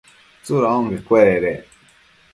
¿tsuda 0.43 0.69
onquecuededec? 0.79 1.61